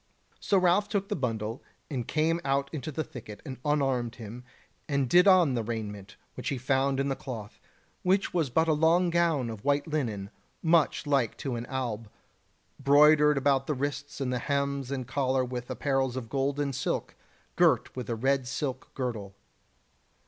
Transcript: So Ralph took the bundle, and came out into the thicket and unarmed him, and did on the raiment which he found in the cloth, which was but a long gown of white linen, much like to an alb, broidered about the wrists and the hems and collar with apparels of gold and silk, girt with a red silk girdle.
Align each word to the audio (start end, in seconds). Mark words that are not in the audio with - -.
So 0.39 0.57
Ralph 0.57 0.89
took 0.89 1.09
the 1.09 1.15
bundle, 1.15 1.61
and 1.87 2.07
came 2.07 2.41
out 2.43 2.71
into 2.73 2.91
the 2.91 3.03
thicket 3.03 3.39
and 3.45 3.59
unarmed 3.63 4.15
him, 4.15 4.43
and 4.89 5.07
did 5.07 5.27
on 5.27 5.53
the 5.53 5.61
raiment 5.61 6.15
which 6.33 6.49
he 6.49 6.57
found 6.57 6.99
in 6.99 7.07
the 7.07 7.15
cloth, 7.15 7.59
which 8.01 8.33
was 8.33 8.49
but 8.49 8.67
a 8.67 8.73
long 8.73 9.11
gown 9.11 9.47
of 9.51 9.63
white 9.63 9.85
linen, 9.85 10.31
much 10.63 11.05
like 11.05 11.37
to 11.37 11.55
an 11.55 11.67
alb, 11.67 12.09
broidered 12.79 13.37
about 13.37 13.67
the 13.67 13.75
wrists 13.75 14.19
and 14.19 14.33
the 14.33 14.39
hems 14.39 14.89
and 14.89 15.05
collar 15.07 15.45
with 15.45 15.67
apparels 15.67 16.15
of 16.15 16.29
gold 16.29 16.59
and 16.59 16.73
silk, 16.73 17.13
girt 17.55 17.95
with 17.95 18.09
a 18.09 18.15
red 18.15 18.47
silk 18.47 18.91
girdle. 18.95 19.35